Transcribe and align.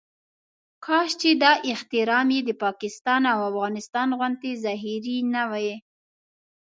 کاش 0.85 1.09
چې 1.21 1.29
دا 1.43 1.51
احترام 1.71 2.27
یې 2.35 2.41
د 2.45 2.51
پاکستان 2.63 3.21
او 3.33 3.39
افغانستان 3.49 4.09
غوندې 4.17 4.51
ظاهري 4.63 5.17
نه 5.33 5.43
وي. 5.51 5.71